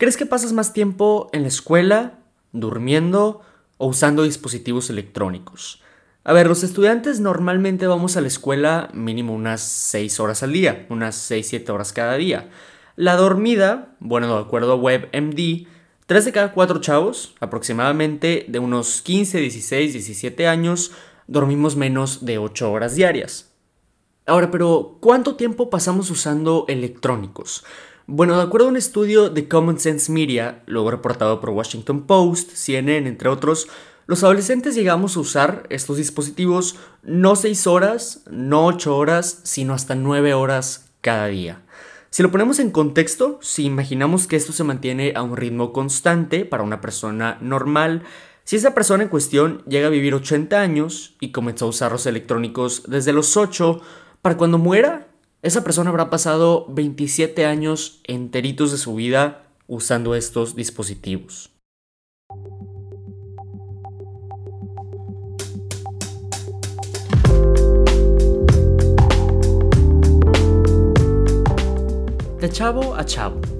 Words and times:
¿Crees 0.00 0.16
que 0.16 0.24
pasas 0.24 0.54
más 0.54 0.72
tiempo 0.72 1.28
en 1.34 1.42
la 1.42 1.48
escuela, 1.48 2.20
durmiendo 2.52 3.42
o 3.76 3.88
usando 3.88 4.22
dispositivos 4.22 4.88
electrónicos? 4.88 5.82
A 6.24 6.32
ver, 6.32 6.46
los 6.46 6.62
estudiantes 6.62 7.20
normalmente 7.20 7.86
vamos 7.86 8.16
a 8.16 8.22
la 8.22 8.28
escuela 8.28 8.88
mínimo 8.94 9.34
unas 9.34 9.60
6 9.60 10.18
horas 10.20 10.42
al 10.42 10.54
día, 10.54 10.86
unas 10.88 11.30
6-7 11.30 11.68
horas 11.68 11.92
cada 11.92 12.14
día. 12.14 12.48
La 12.96 13.16
dormida, 13.16 13.94
bueno, 14.00 14.34
de 14.34 14.40
acuerdo 14.40 14.72
a 14.72 14.76
WebMD, 14.76 15.66
3 16.06 16.24
de 16.24 16.32
cada 16.32 16.52
4 16.54 16.80
chavos, 16.80 17.34
aproximadamente 17.38 18.46
de 18.48 18.58
unos 18.58 19.02
15, 19.02 19.38
16, 19.38 19.92
17 19.92 20.48
años, 20.48 20.92
dormimos 21.26 21.76
menos 21.76 22.24
de 22.24 22.38
8 22.38 22.72
horas 22.72 22.94
diarias. 22.94 23.52
Ahora, 24.24 24.50
pero 24.50 24.96
¿cuánto 25.00 25.36
tiempo 25.36 25.68
pasamos 25.68 26.10
usando 26.10 26.64
electrónicos? 26.68 27.64
Bueno, 28.06 28.36
de 28.36 28.42
acuerdo 28.42 28.66
a 28.66 28.70
un 28.70 28.76
estudio 28.76 29.30
de 29.30 29.46
Common 29.46 29.78
Sense 29.78 30.10
Media, 30.10 30.62
luego 30.66 30.90
reportado 30.90 31.40
por 31.40 31.50
Washington 31.50 32.06
Post, 32.06 32.50
CNN, 32.54 33.08
entre 33.08 33.28
otros, 33.28 33.68
los 34.06 34.24
adolescentes 34.24 34.74
llegamos 34.74 35.16
a 35.16 35.20
usar 35.20 35.66
estos 35.70 35.96
dispositivos 35.96 36.76
no 37.02 37.36
6 37.36 37.66
horas, 37.68 38.24
no 38.28 38.66
8 38.66 38.96
horas, 38.96 39.40
sino 39.44 39.74
hasta 39.74 39.94
9 39.94 40.34
horas 40.34 40.90
cada 41.00 41.26
día. 41.26 41.62
Si 42.10 42.24
lo 42.24 42.32
ponemos 42.32 42.58
en 42.58 42.72
contexto, 42.72 43.38
si 43.40 43.64
imaginamos 43.64 44.26
que 44.26 44.34
esto 44.34 44.52
se 44.52 44.64
mantiene 44.64 45.12
a 45.14 45.22
un 45.22 45.36
ritmo 45.36 45.72
constante 45.72 46.44
para 46.44 46.64
una 46.64 46.80
persona 46.80 47.38
normal, 47.40 48.02
si 48.42 48.56
esa 48.56 48.74
persona 48.74 49.04
en 49.04 49.10
cuestión 49.10 49.62
llega 49.68 49.86
a 49.86 49.90
vivir 49.90 50.14
80 50.14 50.60
años 50.60 51.14
y 51.20 51.30
comenzó 51.30 51.66
a 51.66 51.68
usar 51.68 51.92
los 51.92 52.06
electrónicos 52.06 52.82
desde 52.88 53.12
los 53.12 53.36
8, 53.36 53.80
para 54.22 54.36
cuando 54.36 54.58
muera 54.58 55.06
esa 55.42 55.64
persona 55.64 55.90
habrá 55.90 56.10
pasado 56.10 56.66
27 56.68 57.46
años 57.46 58.00
enteritos 58.06 58.72
de 58.72 58.78
su 58.78 58.94
vida 58.94 59.46
usando 59.66 60.14
estos 60.14 60.54
dispositivos. 60.54 61.50
De 72.40 72.50
chavo 72.50 72.94
a 72.94 73.04
chavo. 73.04 73.59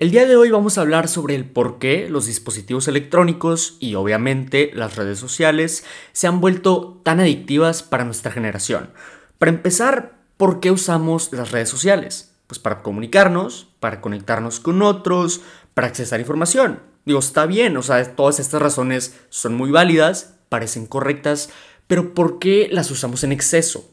El 0.00 0.10
día 0.10 0.26
de 0.26 0.34
hoy 0.34 0.50
vamos 0.50 0.76
a 0.76 0.80
hablar 0.80 1.06
sobre 1.06 1.36
el 1.36 1.44
por 1.44 1.78
qué 1.78 2.08
los 2.08 2.26
dispositivos 2.26 2.88
electrónicos 2.88 3.76
y 3.78 3.94
obviamente 3.94 4.72
las 4.74 4.96
redes 4.96 5.20
sociales 5.20 5.84
se 6.10 6.26
han 6.26 6.40
vuelto 6.40 7.00
tan 7.04 7.20
adictivas 7.20 7.84
para 7.84 8.04
nuestra 8.04 8.32
generación. 8.32 8.90
Para 9.38 9.52
empezar, 9.52 10.18
¿por 10.36 10.58
qué 10.58 10.72
usamos 10.72 11.32
las 11.32 11.52
redes 11.52 11.68
sociales? 11.68 12.34
Pues 12.48 12.58
para 12.58 12.82
comunicarnos, 12.82 13.68
para 13.78 14.00
conectarnos 14.00 14.58
con 14.58 14.82
otros, 14.82 15.42
para 15.74 15.86
accesar 15.86 16.18
información. 16.18 16.80
Digo, 17.04 17.20
está 17.20 17.46
bien, 17.46 17.76
o 17.76 17.82
sea, 17.82 18.16
todas 18.16 18.40
estas 18.40 18.60
razones 18.60 19.14
son 19.28 19.54
muy 19.54 19.70
válidas, 19.70 20.34
parecen 20.48 20.86
correctas, 20.86 21.50
pero 21.86 22.14
¿por 22.14 22.40
qué 22.40 22.68
las 22.68 22.90
usamos 22.90 23.22
en 23.22 23.30
exceso? 23.30 23.88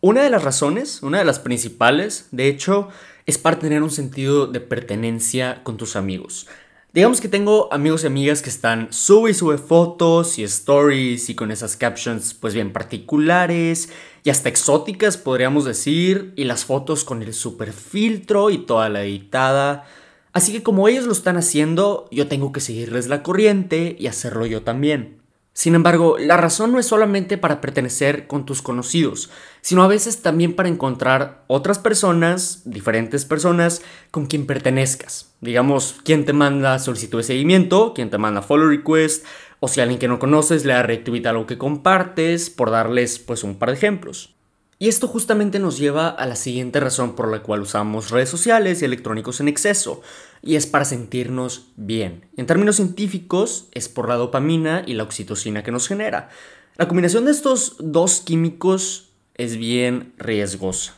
Una 0.00 0.22
de 0.22 0.30
las 0.30 0.42
razones, 0.42 1.04
una 1.04 1.18
de 1.18 1.24
las 1.24 1.38
principales, 1.38 2.26
de 2.32 2.48
hecho, 2.48 2.88
es 3.26 3.38
para 3.38 3.58
tener 3.58 3.82
un 3.82 3.90
sentido 3.90 4.46
de 4.46 4.60
pertenencia 4.60 5.62
con 5.64 5.76
tus 5.76 5.96
amigos. 5.96 6.46
Digamos 6.92 7.20
que 7.20 7.28
tengo 7.28 7.70
amigos 7.74 8.04
y 8.04 8.06
amigas 8.06 8.40
que 8.40 8.48
están 8.48 8.90
sube 8.90 9.32
y 9.32 9.34
sube 9.34 9.58
fotos 9.58 10.38
y 10.38 10.44
stories 10.44 11.28
y 11.28 11.34
con 11.34 11.50
esas 11.50 11.76
captions 11.76 12.32
pues 12.32 12.54
bien 12.54 12.72
particulares 12.72 13.90
y 14.24 14.30
hasta 14.30 14.48
exóticas 14.48 15.18
podríamos 15.18 15.66
decir 15.66 16.32
y 16.36 16.44
las 16.44 16.64
fotos 16.64 17.04
con 17.04 17.22
el 17.22 17.34
super 17.34 17.74
filtro 17.74 18.48
y 18.48 18.58
toda 18.58 18.88
la 18.88 19.02
editada. 19.04 19.84
Así 20.32 20.52
que 20.52 20.62
como 20.62 20.88
ellos 20.88 21.04
lo 21.04 21.12
están 21.12 21.36
haciendo, 21.36 22.08
yo 22.10 22.28
tengo 22.28 22.52
que 22.52 22.60
seguirles 22.60 23.08
la 23.08 23.22
corriente 23.22 23.94
y 23.98 24.06
hacerlo 24.06 24.46
yo 24.46 24.62
también. 24.62 25.25
Sin 25.56 25.74
embargo, 25.74 26.18
la 26.18 26.36
razón 26.36 26.70
no 26.72 26.78
es 26.78 26.84
solamente 26.84 27.38
para 27.38 27.62
pertenecer 27.62 28.26
con 28.26 28.44
tus 28.44 28.60
conocidos, 28.60 29.30
sino 29.62 29.82
a 29.82 29.88
veces 29.88 30.20
también 30.20 30.54
para 30.54 30.68
encontrar 30.68 31.44
otras 31.46 31.78
personas, 31.78 32.60
diferentes 32.66 33.24
personas, 33.24 33.80
con 34.10 34.26
quien 34.26 34.44
pertenezcas. 34.44 35.32
Digamos, 35.40 35.96
quien 36.04 36.26
te 36.26 36.34
manda 36.34 36.78
solicitud 36.78 37.20
de 37.20 37.24
seguimiento, 37.24 37.94
quien 37.94 38.10
te 38.10 38.18
manda 38.18 38.42
follow 38.42 38.68
request, 38.68 39.24
o 39.58 39.66
si 39.66 39.80
alguien 39.80 39.98
que 39.98 40.08
no 40.08 40.18
conoces 40.18 40.66
le 40.66 40.74
da 40.74 40.82
retweet 40.82 41.24
a 41.24 41.46
que 41.46 41.56
compartes, 41.56 42.50
por 42.50 42.70
darles 42.70 43.18
pues 43.18 43.42
un 43.42 43.58
par 43.58 43.70
de 43.70 43.76
ejemplos. 43.76 44.35
Y 44.78 44.88
esto 44.88 45.08
justamente 45.08 45.58
nos 45.58 45.78
lleva 45.78 46.08
a 46.08 46.26
la 46.26 46.36
siguiente 46.36 46.80
razón 46.80 47.14
por 47.16 47.30
la 47.30 47.42
cual 47.42 47.62
usamos 47.62 48.10
redes 48.10 48.28
sociales 48.28 48.82
y 48.82 48.84
electrónicos 48.84 49.40
en 49.40 49.48
exceso, 49.48 50.02
y 50.42 50.56
es 50.56 50.66
para 50.66 50.84
sentirnos 50.84 51.68
bien. 51.76 52.26
En 52.36 52.44
términos 52.44 52.76
científicos, 52.76 53.68
es 53.72 53.88
por 53.88 54.08
la 54.08 54.16
dopamina 54.16 54.82
y 54.86 54.92
la 54.92 55.04
oxitocina 55.04 55.62
que 55.62 55.72
nos 55.72 55.88
genera. 55.88 56.28
La 56.76 56.88
combinación 56.88 57.24
de 57.24 57.30
estos 57.30 57.76
dos 57.78 58.20
químicos 58.20 59.08
es 59.34 59.56
bien 59.56 60.12
riesgosa. 60.18 60.94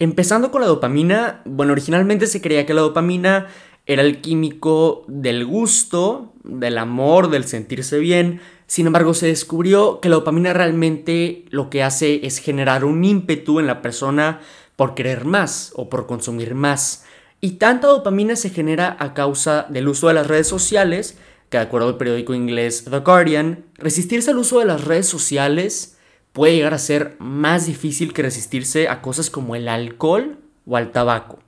Empezando 0.00 0.50
con 0.50 0.60
la 0.60 0.66
dopamina, 0.66 1.42
bueno, 1.44 1.72
originalmente 1.72 2.26
se 2.26 2.40
creía 2.40 2.66
que 2.66 2.74
la 2.74 2.80
dopamina 2.80 3.46
era 3.86 4.02
el 4.02 4.20
químico 4.20 5.04
del 5.08 5.46
gusto, 5.46 6.34
del 6.44 6.78
amor, 6.78 7.30
del 7.30 7.44
sentirse 7.44 7.98
bien, 7.98 8.40
sin 8.68 8.86
embargo, 8.86 9.14
se 9.14 9.26
descubrió 9.26 9.98
que 10.00 10.10
la 10.10 10.16
dopamina 10.16 10.52
realmente 10.52 11.46
lo 11.48 11.70
que 11.70 11.82
hace 11.82 12.26
es 12.26 12.38
generar 12.38 12.84
un 12.84 13.02
ímpetu 13.02 13.60
en 13.60 13.66
la 13.66 13.80
persona 13.80 14.40
por 14.76 14.94
querer 14.94 15.24
más 15.24 15.72
o 15.74 15.88
por 15.88 16.06
consumir 16.06 16.54
más. 16.54 17.06
Y 17.40 17.52
tanta 17.52 17.86
dopamina 17.86 18.36
se 18.36 18.50
genera 18.50 18.94
a 19.00 19.14
causa 19.14 19.66
del 19.70 19.88
uso 19.88 20.08
de 20.08 20.14
las 20.14 20.26
redes 20.26 20.48
sociales, 20.48 21.16
que 21.48 21.56
de 21.56 21.64
acuerdo 21.64 21.88
al 21.88 21.96
periódico 21.96 22.34
inglés 22.34 22.84
The 22.84 22.98
Guardian, 22.98 23.64
resistirse 23.76 24.32
al 24.32 24.38
uso 24.38 24.58
de 24.58 24.66
las 24.66 24.84
redes 24.84 25.06
sociales 25.06 25.96
puede 26.34 26.54
llegar 26.54 26.74
a 26.74 26.78
ser 26.78 27.16
más 27.18 27.64
difícil 27.64 28.12
que 28.12 28.22
resistirse 28.22 28.88
a 28.88 29.00
cosas 29.00 29.30
como 29.30 29.56
el 29.56 29.66
alcohol 29.66 30.40
o 30.66 30.76
al 30.76 30.92
tabaco. 30.92 31.38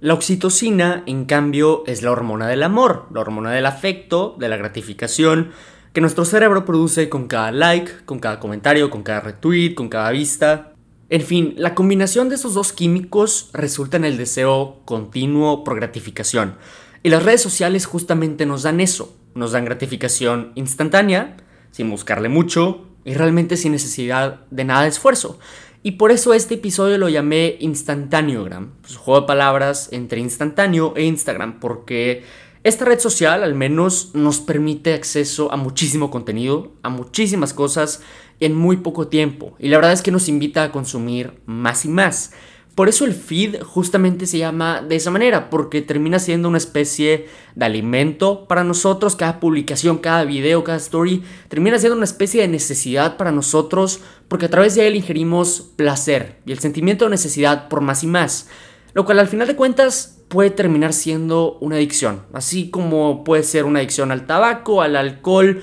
La 0.00 0.14
oxitocina, 0.14 1.02
en 1.06 1.24
cambio, 1.24 1.82
es 1.88 2.02
la 2.02 2.12
hormona 2.12 2.46
del 2.46 2.62
amor, 2.62 3.08
la 3.12 3.20
hormona 3.20 3.50
del 3.50 3.66
afecto, 3.66 4.36
de 4.38 4.48
la 4.48 4.56
gratificación, 4.56 5.50
que 5.98 6.02
nuestro 6.02 6.24
cerebro 6.24 6.64
produce 6.64 7.08
con 7.08 7.26
cada 7.26 7.50
like, 7.50 7.90
con 8.04 8.20
cada 8.20 8.38
comentario, 8.38 8.88
con 8.88 9.02
cada 9.02 9.18
retweet, 9.18 9.74
con 9.74 9.88
cada 9.88 10.12
vista. 10.12 10.72
En 11.08 11.22
fin, 11.22 11.54
la 11.56 11.74
combinación 11.74 12.28
de 12.28 12.36
esos 12.36 12.54
dos 12.54 12.72
químicos 12.72 13.50
resulta 13.52 13.96
en 13.96 14.04
el 14.04 14.16
deseo 14.16 14.80
continuo 14.84 15.64
por 15.64 15.74
gratificación. 15.74 16.54
Y 17.02 17.08
las 17.08 17.24
redes 17.24 17.42
sociales 17.42 17.84
justamente 17.84 18.46
nos 18.46 18.62
dan 18.62 18.78
eso, 18.78 19.16
nos 19.34 19.50
dan 19.50 19.64
gratificación 19.64 20.52
instantánea, 20.54 21.36
sin 21.72 21.90
buscarle 21.90 22.28
mucho 22.28 22.86
y 23.04 23.14
realmente 23.14 23.56
sin 23.56 23.72
necesidad 23.72 24.46
de 24.52 24.62
nada 24.62 24.82
de 24.82 24.90
esfuerzo. 24.90 25.40
Y 25.82 25.92
por 25.92 26.12
eso 26.12 26.32
este 26.32 26.54
episodio 26.54 26.96
lo 26.98 27.08
llamé 27.08 27.56
Instantaneogram, 27.58 28.74
pues 28.82 28.96
juego 28.96 29.22
de 29.22 29.26
palabras 29.26 29.88
entre 29.90 30.20
instantáneo 30.20 30.94
e 30.94 31.02
Instagram, 31.02 31.58
porque 31.58 32.22
esta 32.68 32.84
red 32.84 33.00
social 33.00 33.42
al 33.42 33.54
menos 33.54 34.10
nos 34.14 34.40
permite 34.40 34.94
acceso 34.94 35.52
a 35.52 35.56
muchísimo 35.56 36.10
contenido, 36.10 36.72
a 36.82 36.88
muchísimas 36.88 37.52
cosas 37.52 38.02
en 38.40 38.54
muy 38.54 38.78
poco 38.78 39.08
tiempo. 39.08 39.54
Y 39.58 39.68
la 39.68 39.78
verdad 39.78 39.92
es 39.92 40.02
que 40.02 40.10
nos 40.10 40.28
invita 40.28 40.62
a 40.62 40.72
consumir 40.72 41.40
más 41.46 41.84
y 41.84 41.88
más. 41.88 42.32
Por 42.74 42.88
eso 42.88 43.04
el 43.04 43.12
feed 43.12 43.60
justamente 43.62 44.24
se 44.26 44.38
llama 44.38 44.82
de 44.82 44.94
esa 44.94 45.10
manera, 45.10 45.50
porque 45.50 45.82
termina 45.82 46.20
siendo 46.20 46.48
una 46.48 46.58
especie 46.58 47.26
de 47.56 47.64
alimento 47.64 48.46
para 48.46 48.62
nosotros. 48.62 49.16
Cada 49.16 49.40
publicación, 49.40 49.98
cada 49.98 50.22
video, 50.22 50.62
cada 50.62 50.78
story 50.78 51.24
termina 51.48 51.80
siendo 51.80 51.96
una 51.96 52.04
especie 52.04 52.42
de 52.42 52.46
necesidad 52.46 53.16
para 53.16 53.32
nosotros, 53.32 53.98
porque 54.28 54.46
a 54.46 54.50
través 54.50 54.76
de 54.76 54.86
él 54.86 54.94
ingerimos 54.94 55.72
placer 55.74 56.36
y 56.46 56.52
el 56.52 56.60
sentimiento 56.60 57.06
de 57.06 57.10
necesidad 57.10 57.68
por 57.68 57.80
más 57.80 58.04
y 58.04 58.06
más. 58.06 58.46
Lo 58.92 59.04
cual 59.04 59.18
al 59.18 59.28
final 59.28 59.48
de 59.48 59.56
cuentas 59.56 60.17
puede 60.28 60.50
terminar 60.50 60.92
siendo 60.92 61.58
una 61.60 61.76
adicción, 61.76 62.22
así 62.32 62.70
como 62.70 63.24
puede 63.24 63.42
ser 63.42 63.64
una 63.64 63.80
adicción 63.80 64.12
al 64.12 64.26
tabaco, 64.26 64.82
al 64.82 64.96
alcohol, 64.96 65.62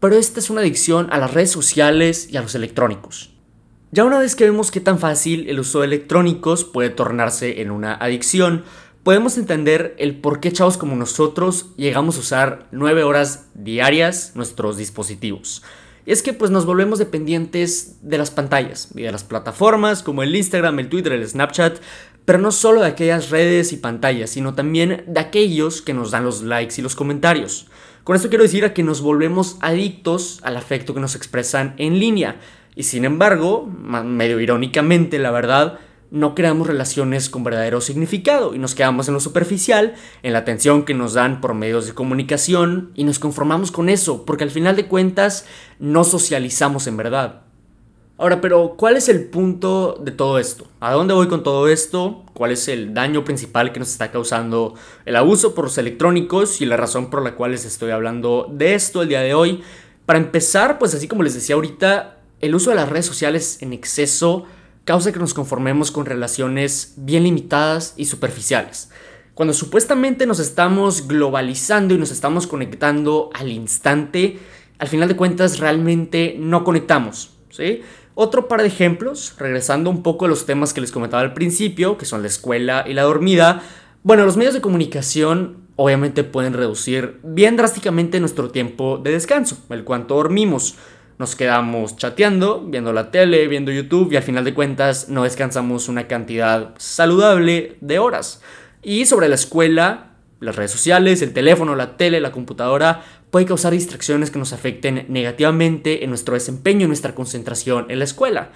pero 0.00 0.16
esta 0.16 0.40
es 0.40 0.50
una 0.50 0.60
adicción 0.60 1.08
a 1.10 1.18
las 1.18 1.34
redes 1.34 1.50
sociales 1.50 2.28
y 2.30 2.36
a 2.36 2.42
los 2.42 2.54
electrónicos. 2.54 3.34
Ya 3.90 4.04
una 4.04 4.18
vez 4.18 4.34
que 4.34 4.44
vemos 4.44 4.70
qué 4.70 4.80
tan 4.80 4.98
fácil 4.98 5.48
el 5.48 5.60
uso 5.60 5.80
de 5.80 5.86
electrónicos 5.86 6.64
puede 6.64 6.90
tornarse 6.90 7.60
en 7.60 7.70
una 7.70 7.94
adicción, 7.94 8.64
podemos 9.04 9.38
entender 9.38 9.94
el 9.98 10.16
por 10.20 10.40
qué 10.40 10.52
chavos 10.52 10.76
como 10.76 10.96
nosotros 10.96 11.70
llegamos 11.76 12.16
a 12.16 12.20
usar 12.20 12.66
9 12.72 13.04
horas 13.04 13.46
diarias 13.54 14.32
nuestros 14.34 14.76
dispositivos. 14.76 15.62
Y 16.06 16.12
es 16.12 16.22
que 16.22 16.32
pues 16.32 16.50
nos 16.50 16.66
volvemos 16.66 16.98
dependientes 16.98 17.98
de 18.02 18.18
las 18.18 18.30
pantallas 18.30 18.88
y 18.94 19.02
de 19.02 19.12
las 19.12 19.24
plataformas 19.24 20.02
como 20.02 20.22
el 20.22 20.34
Instagram, 20.34 20.78
el 20.78 20.88
Twitter, 20.88 21.12
el 21.12 21.26
Snapchat, 21.26 21.78
pero 22.24 22.38
no 22.38 22.52
solo 22.52 22.80
de 22.80 22.88
aquellas 22.88 23.30
redes 23.30 23.72
y 23.72 23.76
pantallas, 23.76 24.30
sino 24.30 24.54
también 24.54 25.04
de 25.06 25.20
aquellos 25.20 25.82
que 25.82 25.94
nos 25.94 26.10
dan 26.10 26.24
los 26.24 26.42
likes 26.42 26.74
y 26.78 26.82
los 26.82 26.96
comentarios. 26.96 27.66
Con 28.02 28.16
esto 28.16 28.28
quiero 28.28 28.44
decir 28.44 28.64
a 28.64 28.74
que 28.74 28.82
nos 28.82 29.00
volvemos 29.00 29.56
adictos 29.60 30.40
al 30.42 30.56
afecto 30.56 30.94
que 30.94 31.00
nos 31.00 31.16
expresan 31.16 31.74
en 31.78 31.98
línea. 31.98 32.40
Y 32.76 32.82
sin 32.84 33.04
embargo, 33.04 33.66
medio 33.66 34.40
irónicamente 34.40 35.18
la 35.18 35.30
verdad, 35.30 35.78
no 36.10 36.34
creamos 36.34 36.66
relaciones 36.66 37.28
con 37.28 37.44
verdadero 37.44 37.80
significado 37.80 38.54
y 38.54 38.58
nos 38.58 38.74
quedamos 38.74 39.08
en 39.08 39.14
lo 39.14 39.20
superficial, 39.20 39.94
en 40.22 40.32
la 40.32 40.40
atención 40.40 40.84
que 40.84 40.94
nos 40.94 41.14
dan 41.14 41.40
por 41.40 41.54
medios 41.54 41.86
de 41.86 41.94
comunicación 41.94 42.92
y 42.94 43.04
nos 43.04 43.18
conformamos 43.18 43.72
con 43.72 43.88
eso, 43.88 44.24
porque 44.24 44.44
al 44.44 44.50
final 44.50 44.76
de 44.76 44.86
cuentas 44.86 45.46
no 45.78 46.04
socializamos 46.04 46.86
en 46.86 46.96
verdad. 46.96 47.43
Ahora, 48.16 48.40
pero 48.40 48.74
¿cuál 48.76 48.96
es 48.96 49.08
el 49.08 49.24
punto 49.24 50.00
de 50.00 50.12
todo 50.12 50.38
esto? 50.38 50.68
¿A 50.78 50.92
dónde 50.92 51.14
voy 51.14 51.26
con 51.26 51.42
todo 51.42 51.66
esto? 51.66 52.22
¿Cuál 52.32 52.52
es 52.52 52.68
el 52.68 52.94
daño 52.94 53.24
principal 53.24 53.72
que 53.72 53.80
nos 53.80 53.90
está 53.90 54.12
causando 54.12 54.74
el 55.04 55.16
abuso 55.16 55.52
por 55.52 55.64
los 55.64 55.78
electrónicos 55.78 56.60
y 56.60 56.66
la 56.66 56.76
razón 56.76 57.10
por 57.10 57.24
la 57.24 57.34
cual 57.34 57.50
les 57.50 57.64
estoy 57.64 57.90
hablando 57.90 58.48
de 58.52 58.74
esto 58.74 59.02
el 59.02 59.08
día 59.08 59.20
de 59.20 59.34
hoy? 59.34 59.64
Para 60.06 60.20
empezar, 60.20 60.78
pues 60.78 60.94
así 60.94 61.08
como 61.08 61.24
les 61.24 61.34
decía 61.34 61.56
ahorita, 61.56 62.18
el 62.40 62.54
uso 62.54 62.70
de 62.70 62.76
las 62.76 62.88
redes 62.88 63.06
sociales 63.06 63.58
en 63.62 63.72
exceso 63.72 64.44
causa 64.84 65.10
que 65.10 65.18
nos 65.18 65.34
conformemos 65.34 65.90
con 65.90 66.06
relaciones 66.06 66.94
bien 66.96 67.24
limitadas 67.24 67.94
y 67.96 68.04
superficiales. 68.04 68.90
Cuando 69.34 69.54
supuestamente 69.54 70.24
nos 70.24 70.38
estamos 70.38 71.08
globalizando 71.08 71.94
y 71.94 71.98
nos 71.98 72.12
estamos 72.12 72.46
conectando 72.46 73.30
al 73.34 73.50
instante, 73.50 74.38
al 74.78 74.86
final 74.86 75.08
de 75.08 75.16
cuentas 75.16 75.58
realmente 75.58 76.36
no 76.38 76.62
conectamos, 76.62 77.30
¿sí? 77.50 77.82
Otro 78.16 78.46
par 78.46 78.60
de 78.60 78.68
ejemplos, 78.68 79.34
regresando 79.38 79.90
un 79.90 80.04
poco 80.04 80.26
a 80.26 80.28
los 80.28 80.46
temas 80.46 80.72
que 80.72 80.80
les 80.80 80.92
comentaba 80.92 81.22
al 81.22 81.34
principio, 81.34 81.98
que 81.98 82.04
son 82.04 82.22
la 82.22 82.28
escuela 82.28 82.84
y 82.86 82.94
la 82.94 83.02
dormida. 83.02 83.62
Bueno, 84.04 84.24
los 84.24 84.36
medios 84.36 84.54
de 84.54 84.60
comunicación 84.60 85.64
obviamente 85.74 86.22
pueden 86.22 86.52
reducir 86.52 87.18
bien 87.24 87.56
drásticamente 87.56 88.20
nuestro 88.20 88.50
tiempo 88.50 88.98
de 88.98 89.10
descanso, 89.10 89.58
el 89.70 89.82
cuanto 89.82 90.14
dormimos. 90.14 90.76
Nos 91.18 91.34
quedamos 91.34 91.96
chateando, 91.96 92.64
viendo 92.64 92.92
la 92.92 93.10
tele, 93.10 93.48
viendo 93.48 93.72
YouTube 93.72 94.12
y 94.12 94.16
al 94.16 94.22
final 94.22 94.44
de 94.44 94.54
cuentas 94.54 95.08
no 95.08 95.24
descansamos 95.24 95.88
una 95.88 96.06
cantidad 96.06 96.74
saludable 96.78 97.78
de 97.80 97.98
horas. 97.98 98.42
Y 98.82 99.06
sobre 99.06 99.28
la 99.28 99.36
escuela, 99.36 100.13
las 100.40 100.56
redes 100.56 100.70
sociales, 100.70 101.22
el 101.22 101.32
teléfono, 101.32 101.74
la 101.74 101.96
tele, 101.96 102.20
la 102.20 102.32
computadora, 102.32 103.04
puede 103.30 103.46
causar 103.46 103.72
distracciones 103.72 104.30
que 104.30 104.38
nos 104.38 104.52
afecten 104.52 105.06
negativamente 105.08 106.04
en 106.04 106.10
nuestro 106.10 106.34
desempeño 106.34 106.84
y 106.84 106.88
nuestra 106.88 107.14
concentración 107.14 107.86
en 107.90 107.98
la 107.98 108.04
escuela. 108.04 108.50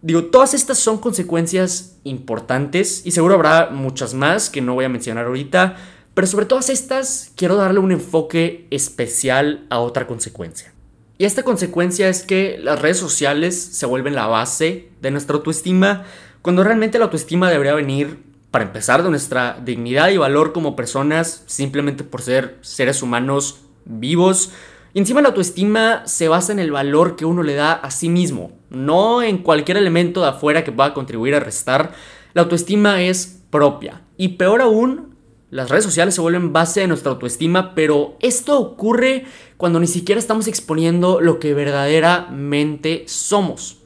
Digo, 0.00 0.26
todas 0.26 0.54
estas 0.54 0.78
son 0.78 0.98
consecuencias 0.98 1.98
importantes 2.04 3.02
y 3.04 3.10
seguro 3.10 3.34
habrá 3.34 3.70
muchas 3.70 4.14
más 4.14 4.48
que 4.48 4.60
no 4.60 4.74
voy 4.74 4.84
a 4.84 4.88
mencionar 4.88 5.26
ahorita, 5.26 5.76
pero 6.14 6.26
sobre 6.26 6.46
todas 6.46 6.70
estas 6.70 7.32
quiero 7.36 7.56
darle 7.56 7.80
un 7.80 7.92
enfoque 7.92 8.66
especial 8.70 9.66
a 9.70 9.80
otra 9.80 10.06
consecuencia. 10.06 10.72
Y 11.18 11.24
esta 11.24 11.42
consecuencia 11.42 12.08
es 12.08 12.22
que 12.22 12.58
las 12.62 12.80
redes 12.80 12.96
sociales 12.96 13.60
se 13.60 13.86
vuelven 13.86 14.14
la 14.14 14.28
base 14.28 14.90
de 15.00 15.10
nuestra 15.10 15.34
autoestima, 15.36 16.04
cuando 16.42 16.62
realmente 16.62 16.98
la 16.98 17.06
autoestima 17.06 17.50
debería 17.50 17.74
venir, 17.74 18.22
para 18.50 18.64
empezar, 18.64 19.02
de 19.02 19.10
nuestra 19.10 19.58
dignidad 19.62 20.08
y 20.08 20.16
valor 20.16 20.52
como 20.52 20.76
personas, 20.76 21.42
simplemente 21.46 22.04
por 22.04 22.22
ser 22.22 22.58
seres 22.62 23.02
humanos 23.02 23.60
vivos. 23.84 24.52
Y 24.94 25.00
encima 25.00 25.20
la 25.20 25.28
autoestima 25.28 26.06
se 26.06 26.28
basa 26.28 26.52
en 26.52 26.58
el 26.58 26.72
valor 26.72 27.16
que 27.16 27.26
uno 27.26 27.42
le 27.42 27.54
da 27.54 27.72
a 27.72 27.90
sí 27.90 28.08
mismo, 28.08 28.52
no 28.70 29.22
en 29.22 29.38
cualquier 29.38 29.76
elemento 29.76 30.22
de 30.22 30.28
afuera 30.28 30.64
que 30.64 30.72
pueda 30.72 30.94
contribuir 30.94 31.34
a 31.34 31.40
restar. 31.40 31.92
La 32.32 32.42
autoestima 32.42 33.02
es 33.02 33.42
propia. 33.50 34.02
Y 34.16 34.28
peor 34.28 34.62
aún, 34.62 35.16
las 35.50 35.68
redes 35.68 35.84
sociales 35.84 36.14
se 36.14 36.20
vuelven 36.20 36.52
base 36.52 36.80
de 36.80 36.88
nuestra 36.88 37.12
autoestima, 37.12 37.74
pero 37.74 38.16
esto 38.20 38.58
ocurre 38.58 39.26
cuando 39.56 39.78
ni 39.78 39.86
siquiera 39.86 40.18
estamos 40.18 40.46
exponiendo 40.46 41.20
lo 41.20 41.38
que 41.38 41.54
verdaderamente 41.54 43.04
somos. 43.06 43.77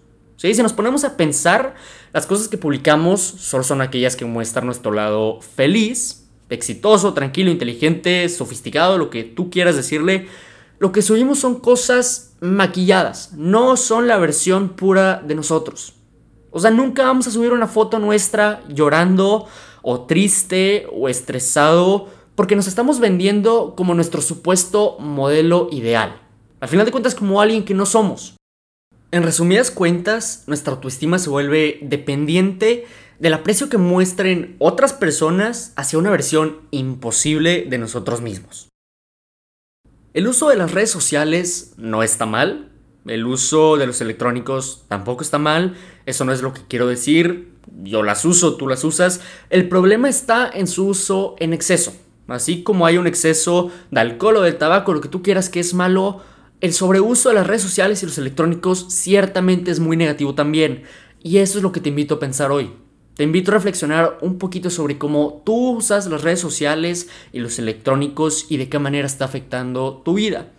Si 0.42 0.60
nos 0.60 0.72
ponemos 0.72 1.04
a 1.04 1.16
pensar, 1.16 1.76
las 2.12 2.26
cosas 2.26 2.48
que 2.48 2.58
publicamos 2.58 3.20
solo 3.20 3.62
son 3.62 3.80
aquellas 3.80 4.16
que 4.16 4.24
muestran 4.24 4.66
nuestro 4.66 4.90
lado 4.90 5.40
feliz, 5.40 6.28
exitoso, 6.50 7.14
tranquilo, 7.14 7.48
inteligente, 7.48 8.28
sofisticado, 8.28 8.98
lo 8.98 9.08
que 9.08 9.22
tú 9.22 9.50
quieras 9.50 9.76
decirle. 9.76 10.26
Lo 10.80 10.90
que 10.90 11.00
subimos 11.00 11.38
son 11.38 11.60
cosas 11.60 12.34
maquilladas, 12.40 13.34
no 13.34 13.76
son 13.76 14.08
la 14.08 14.18
versión 14.18 14.70
pura 14.70 15.22
de 15.24 15.36
nosotros. 15.36 15.94
O 16.50 16.58
sea, 16.58 16.72
nunca 16.72 17.04
vamos 17.04 17.28
a 17.28 17.30
subir 17.30 17.52
una 17.52 17.68
foto 17.68 18.00
nuestra 18.00 18.64
llorando 18.68 19.46
o 19.80 20.00
triste 20.06 20.88
o 20.92 21.08
estresado 21.08 22.08
porque 22.34 22.56
nos 22.56 22.66
estamos 22.66 22.98
vendiendo 22.98 23.74
como 23.76 23.94
nuestro 23.94 24.20
supuesto 24.20 24.96
modelo 24.98 25.68
ideal. 25.70 26.20
Al 26.58 26.68
final 26.68 26.84
de 26.84 26.90
cuentas 26.90 27.14
como 27.14 27.40
alguien 27.40 27.64
que 27.64 27.74
no 27.74 27.86
somos. 27.86 28.34
En 29.12 29.24
resumidas 29.24 29.70
cuentas, 29.70 30.44
nuestra 30.46 30.72
autoestima 30.72 31.18
se 31.18 31.28
vuelve 31.28 31.78
dependiente 31.82 32.86
del 33.18 33.34
aprecio 33.34 33.68
que 33.68 33.76
muestren 33.76 34.56
otras 34.58 34.94
personas 34.94 35.74
hacia 35.76 35.98
una 35.98 36.10
versión 36.10 36.62
imposible 36.70 37.66
de 37.68 37.76
nosotros 37.76 38.22
mismos. 38.22 38.70
El 40.14 40.26
uso 40.26 40.48
de 40.48 40.56
las 40.56 40.72
redes 40.72 40.88
sociales 40.90 41.74
no 41.76 42.02
está 42.02 42.24
mal, 42.24 42.72
el 43.04 43.26
uso 43.26 43.76
de 43.76 43.86
los 43.86 44.00
electrónicos 44.00 44.86
tampoco 44.88 45.22
está 45.22 45.36
mal, 45.36 45.76
eso 46.06 46.24
no 46.24 46.32
es 46.32 46.40
lo 46.40 46.54
que 46.54 46.62
quiero 46.66 46.86
decir, 46.86 47.52
yo 47.82 48.02
las 48.02 48.24
uso, 48.24 48.56
tú 48.56 48.66
las 48.66 48.82
usas. 48.82 49.20
El 49.50 49.68
problema 49.68 50.08
está 50.08 50.50
en 50.50 50.66
su 50.66 50.86
uso 50.86 51.36
en 51.38 51.52
exceso. 51.52 51.94
Así 52.28 52.62
como 52.62 52.86
hay 52.86 52.96
un 52.96 53.06
exceso 53.06 53.70
de 53.90 54.00
alcohol 54.00 54.36
o 54.36 54.40
de 54.40 54.52
tabaco, 54.52 54.94
lo 54.94 55.02
que 55.02 55.08
tú 55.08 55.22
quieras 55.22 55.50
que 55.50 55.60
es 55.60 55.74
malo, 55.74 56.22
el 56.62 56.72
sobreuso 56.72 57.28
de 57.28 57.34
las 57.34 57.46
redes 57.46 57.62
sociales 57.62 58.02
y 58.02 58.06
los 58.06 58.18
electrónicos 58.18 58.86
ciertamente 58.88 59.72
es 59.72 59.80
muy 59.80 59.96
negativo 59.96 60.36
también. 60.36 60.84
Y 61.20 61.38
eso 61.38 61.58
es 61.58 61.64
lo 61.64 61.72
que 61.72 61.80
te 61.80 61.88
invito 61.88 62.14
a 62.14 62.20
pensar 62.20 62.52
hoy. 62.52 62.70
Te 63.16 63.24
invito 63.24 63.50
a 63.50 63.54
reflexionar 63.54 64.18
un 64.22 64.38
poquito 64.38 64.70
sobre 64.70 64.96
cómo 64.96 65.42
tú 65.44 65.76
usas 65.76 66.06
las 66.06 66.22
redes 66.22 66.38
sociales 66.38 67.08
y 67.32 67.40
los 67.40 67.58
electrónicos 67.58 68.46
y 68.48 68.58
de 68.58 68.68
qué 68.68 68.78
manera 68.78 69.08
está 69.08 69.24
afectando 69.24 70.02
tu 70.04 70.14
vida. 70.14 70.50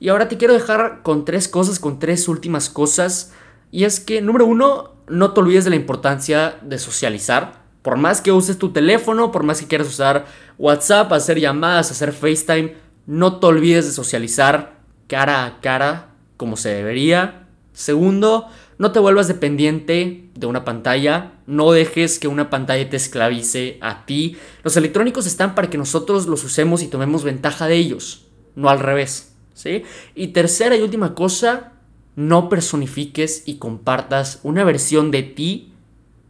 Y 0.00 0.08
ahora 0.08 0.28
te 0.28 0.38
quiero 0.38 0.54
dejar 0.54 1.02
con 1.04 1.24
tres 1.24 1.46
cosas, 1.46 1.78
con 1.78 2.00
tres 2.00 2.26
últimas 2.26 2.68
cosas. 2.68 3.32
Y 3.70 3.84
es 3.84 4.00
que, 4.00 4.20
número 4.22 4.46
uno, 4.46 4.96
no 5.06 5.34
te 5.34 5.40
olvides 5.40 5.62
de 5.62 5.70
la 5.70 5.76
importancia 5.76 6.58
de 6.62 6.80
socializar. 6.80 7.62
Por 7.82 7.96
más 7.96 8.20
que 8.20 8.32
uses 8.32 8.58
tu 8.58 8.72
teléfono, 8.72 9.30
por 9.30 9.44
más 9.44 9.60
que 9.60 9.68
quieras 9.68 9.86
usar 9.86 10.26
WhatsApp, 10.58 11.12
hacer 11.12 11.38
llamadas, 11.38 11.92
hacer 11.92 12.12
FaceTime, 12.12 12.74
no 13.06 13.38
te 13.38 13.46
olvides 13.46 13.86
de 13.86 13.92
socializar 13.92 14.73
cara 15.06 15.44
a 15.44 15.60
cara 15.60 16.14
como 16.36 16.56
se 16.56 16.70
debería. 16.70 17.46
Segundo, 17.72 18.48
no 18.78 18.92
te 18.92 18.98
vuelvas 18.98 19.28
dependiente 19.28 20.28
de 20.34 20.46
una 20.46 20.64
pantalla, 20.64 21.32
no 21.46 21.72
dejes 21.72 22.18
que 22.18 22.28
una 22.28 22.50
pantalla 22.50 22.88
te 22.88 22.96
esclavice 22.96 23.78
a 23.80 24.04
ti. 24.06 24.36
Los 24.62 24.76
electrónicos 24.76 25.26
están 25.26 25.54
para 25.54 25.70
que 25.70 25.78
nosotros 25.78 26.26
los 26.26 26.44
usemos 26.44 26.82
y 26.82 26.88
tomemos 26.88 27.24
ventaja 27.24 27.66
de 27.66 27.76
ellos, 27.76 28.26
no 28.56 28.68
al 28.68 28.80
revés. 28.80 29.32
¿sí? 29.54 29.82
Y 30.14 30.28
tercera 30.28 30.76
y 30.76 30.82
última 30.82 31.14
cosa, 31.14 31.72
no 32.16 32.48
personifiques 32.48 33.44
y 33.46 33.56
compartas 33.56 34.40
una 34.42 34.64
versión 34.64 35.10
de 35.10 35.22
ti 35.22 35.72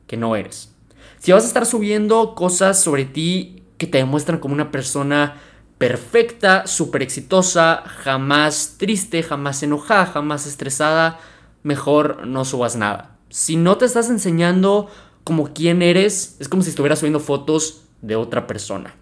que 0.07 0.16
no 0.16 0.37
eres. 0.37 0.73
Si 1.19 1.33
vas 1.33 1.45
a 1.45 1.49
estar 1.49 1.66
subiendo 1.66 2.35
cosas 2.35 2.81
sobre 2.81 3.07
ti 3.07 3.62
que 3.78 3.87
te 3.87 3.99
demuestran 3.99 4.38
como 4.38 4.54
una 4.54 4.71
persona 4.71 5.40
perfecta, 5.78 6.66
súper 6.66 7.02
exitosa, 7.02 7.83
jamás 7.87 8.76
triste, 8.78 9.23
jamás 9.23 9.62
enojada, 9.62 10.07
jamás 10.07 10.47
estresada, 10.47 11.21
mejor 11.62 12.26
no 12.26 12.45
subas 12.45 12.76
nada. 12.76 13.19
Si 13.28 13.57
no 13.57 13.76
te 13.76 13.85
estás 13.85 14.11
enseñando 14.11 14.88
como 15.25 15.52
quién 15.52 15.83
eres, 15.83 16.37
es 16.38 16.49
como 16.49 16.62
si 16.62 16.71
estuvieras 16.71 16.99
subiendo 16.99 17.21
fotos 17.21 17.83
de 18.02 18.16
otra 18.16 18.47
persona. 18.47 18.95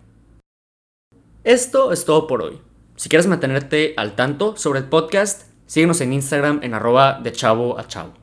Esto 1.45 1.93
es 1.93 2.05
todo 2.05 2.27
por 2.27 2.43
hoy. 2.43 2.61
Si 2.97 3.09
quieres 3.09 3.27
mantenerte 3.27 3.95
al 3.97 4.15
tanto 4.15 4.57
sobre 4.57 4.79
el 4.79 4.87
podcast, 4.87 5.53
Síguenos 5.73 6.03
en 6.03 6.13
Instagram 6.13 6.61
en 6.63 6.75
arroba 6.75 7.19
de 7.23 7.31
a 7.31 7.87
chavo. 7.87 8.22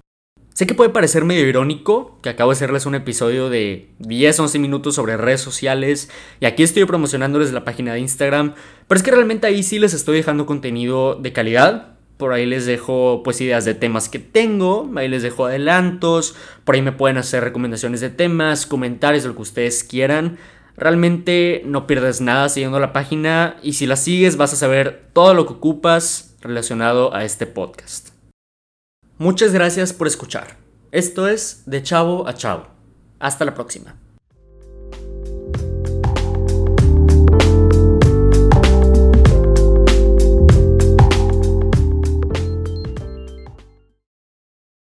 Sé 0.53 0.68
que 0.68 0.75
puede 0.75 0.89
parecer 0.89 1.24
medio 1.24 1.48
irónico 1.48 2.20
que 2.22 2.29
acabo 2.29 2.51
de 2.51 2.56
hacerles 2.56 2.86
un 2.86 2.96
episodio 2.96 3.50
de 3.50 3.91
10-11 4.01 4.60
minutos 4.60 4.96
sobre 4.96 5.15
redes 5.15 5.39
sociales 5.39 6.10
y 6.41 6.46
aquí 6.48 6.63
estoy 6.63 6.84
promocionándoles 6.84 7.53
la 7.53 7.63
página 7.63 7.94
de 7.94 8.01
Instagram, 8.01 8.56
pero 8.88 8.98
es 8.98 9.03
que 9.03 9.12
realmente 9.12 9.48
ahí 9.48 9.63
sí 9.63 9.79
les 9.79 9.94
estoy 9.94 10.18
dejando 10.18 10.46
contenido 10.46 11.15
de 11.15 11.32
calidad. 11.32 11.96
Por 12.18 12.34
ahí 12.34 12.46
les 12.46 12.65
dejo 12.65 13.22
pues 13.24 13.39
ideas 13.39 13.63
de 13.63 13.74
temas 13.74 14.10
que 14.10 14.20
tengo, 14.20 14.91
ahí 14.98 15.08
les 15.08 15.24
dejo 15.24 15.46
adelantos, 15.46 16.36
por 16.65 16.75
ahí 16.75 16.82
me 16.82 16.91
pueden 16.91 17.18
hacer 17.18 17.41
recomendaciones 17.41 18.01
de 18.01 18.10
temas, 18.10 18.65
comentarios, 18.65 19.24
lo 19.24 19.36
que 19.36 19.44
ustedes 19.44 19.86
quieran. 19.86 20.38
Realmente 20.75 21.62
no 21.65 21.88
pierdes 21.88 22.20
nada 22.20 22.50
siguiendo 22.50 22.82
la 22.82 22.91
página 22.91 23.56
y 23.63 23.74
si 23.74 23.86
la 23.86 23.96
sigues 23.96 24.36
vas 24.36 24.51
a 24.51 24.58
saber 24.58 25.08
todo 25.13 25.34
lo 25.34 25.46
que 25.46 25.53
ocupas 25.53 26.36
relacionado 26.41 27.15
a 27.15 27.24
este 27.24 27.46
podcast. 27.46 28.18
Muchas 29.21 29.51
gracias 29.51 29.91
por 29.91 30.07
escuchar. 30.07 30.55
Esto 30.93 31.27
es 31.27 31.63
De 31.65 31.83
Chavo 31.83 32.25
a 32.25 32.33
Chavo. 32.35 32.67
Hasta 33.19 33.43
la 33.43 33.53
próxima. 33.53 33.97